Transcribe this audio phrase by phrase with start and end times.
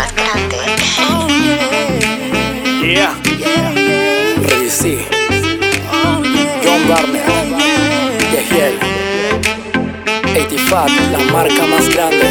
[0.00, 0.56] más grande.
[2.82, 3.14] Yeah.
[4.48, 4.98] Rizzi.
[6.64, 7.24] John Barnett.
[8.32, 8.78] Yehiel.
[10.32, 12.26] 85, la marca más grande.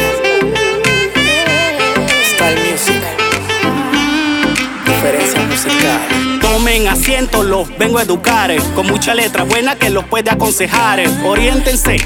[2.34, 3.02] Style Music.
[4.86, 6.19] Diferencia musical.
[6.60, 8.50] Tomen asiento, los vengo a educar.
[8.50, 11.00] eh, Con mucha letra buena que los puede aconsejar.
[11.00, 11.08] eh.
[11.24, 11.96] Oriéntense.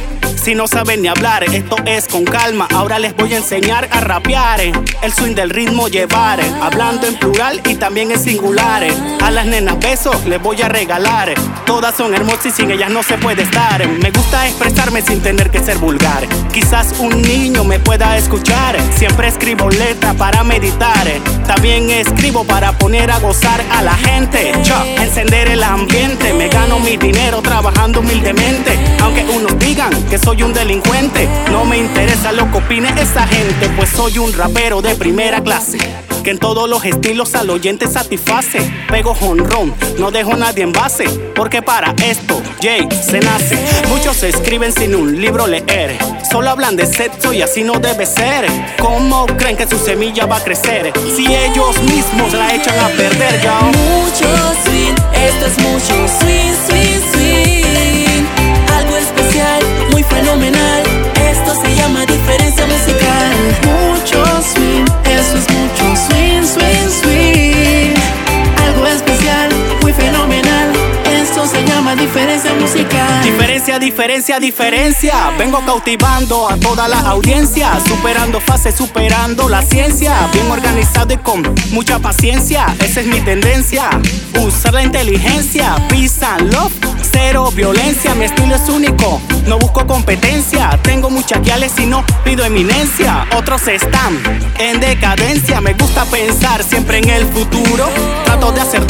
[0.40, 2.68] Si no saben ni hablar, esto es con calma.
[2.74, 4.60] Ahora les voy a enseñar a rapear.
[4.60, 4.72] eh.
[5.02, 6.38] El swing del ritmo llevar.
[6.38, 6.44] eh.
[6.62, 8.84] Hablando en plural y también en singular.
[8.84, 8.94] eh.
[9.22, 11.30] A las nenas besos les voy a regalar.
[11.30, 11.34] eh.
[11.66, 13.82] Todas son hermosas y sin ellas no se puede estar.
[13.82, 13.88] eh.
[13.88, 16.28] Me gusta expresarme sin tener que ser vulgar.
[16.52, 18.78] Quizás un niño me pueda escuchar.
[18.96, 21.08] Siempre escribo letra para meditar.
[21.08, 21.20] eh.
[21.46, 24.43] También escribo para poner a gozar a la gente.
[24.46, 26.34] Encender el ambiente.
[26.34, 28.78] Me gano mi dinero trabajando humildemente.
[29.00, 33.68] Aunque unos digan que soy un delincuente, no me interesa lo que opine esa gente.
[33.76, 36.03] Pues soy un rapero de primera clase.
[36.24, 38.58] Que en todos los estilos al oyente satisface.
[38.88, 41.04] Pego honrón, no dejo a nadie en base.
[41.34, 43.58] Porque para esto, Jay se nace.
[43.90, 45.98] Muchos escriben sin un libro leer.
[46.30, 48.46] Solo hablan de sexo y así no debe ser.
[48.80, 50.94] ¿Cómo creen que su semilla va a crecer?
[51.14, 53.60] Si ellos mismos la echan a perder, ya.
[53.60, 54.26] Mucho
[54.64, 57.03] swing, esto es mucho swing, swing.
[73.44, 75.30] Diferencia, diferencia, diferencia.
[75.36, 77.78] Vengo cautivando a toda la audiencia.
[77.86, 80.30] Superando fases, superando la ciencia.
[80.32, 82.74] Bien organizado y con mucha paciencia.
[82.80, 83.90] Esa es mi tendencia.
[84.40, 85.76] Usar la inteligencia.
[85.90, 86.72] Peace and love.
[87.02, 88.14] Cero violencia.
[88.14, 89.20] Mi estilo es único.
[89.46, 90.80] No busco competencia.
[90.82, 93.26] Tengo muchas guiales y no pido eminencia.
[93.36, 94.18] Otros están
[94.58, 95.60] en decadencia.
[95.60, 97.90] Me gusta pensar siempre en el futuro.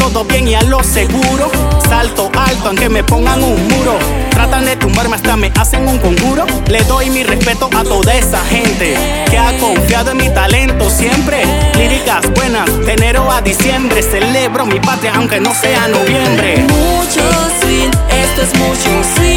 [0.04, 1.50] Todo bien y a lo seguro.
[1.88, 3.98] Salto alto aunque me pongan un muro.
[4.30, 6.44] Tratan de tumbarme hasta me hacen un conjuro.
[6.68, 8.94] Le doy mi respeto a toda esa gente
[9.30, 11.42] que ha confiado en mi talento siempre.
[11.78, 14.02] Líricas buenas, de enero a diciembre.
[14.02, 16.58] Celebro mi patria aunque no sea noviembre.
[16.68, 17.22] Mucho
[17.62, 19.33] swing, esto es mucho swing,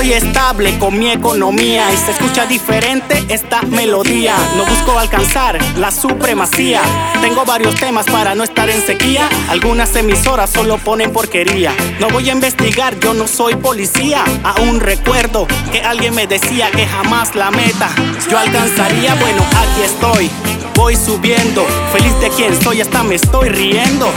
[0.00, 4.36] estoy estable con mi economía y se escucha diferente esta melodía.
[4.56, 6.82] No busco alcanzar la supremacía.
[7.20, 9.28] Tengo varios temas para no estar en sequía.
[9.48, 11.74] Algunas emisoras solo ponen porquería.
[11.98, 14.22] No voy a investigar, yo no soy policía.
[14.44, 17.90] Aún recuerdo que alguien me decía que jamás la meta
[18.30, 19.16] yo alcanzaría.
[19.16, 20.30] Bueno, aquí estoy.
[20.76, 24.08] Voy subiendo, feliz de quien soy, hasta me estoy riendo.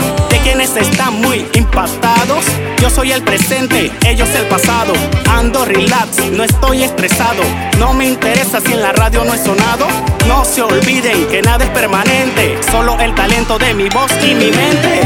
[0.42, 2.44] Quienes están muy impactados.
[2.80, 4.92] Yo soy el presente, ellos el pasado.
[5.30, 7.42] Ando relax, no estoy estresado.
[7.78, 9.86] No me interesa si en la radio no he sonado.
[10.26, 12.58] No se olviden que nada es permanente.
[12.70, 15.02] Solo el talento de mi voz y mi mente.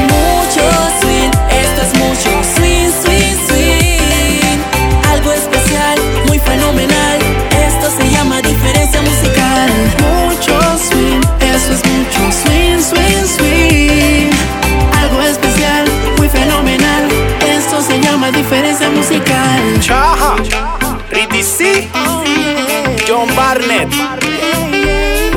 [23.47, 23.89] Barnett,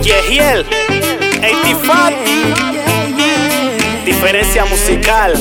[0.01, 0.65] Yehiel,
[1.43, 2.15] 85,
[4.03, 5.33] diferencia musical.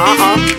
[0.00, 0.56] Uh-huh.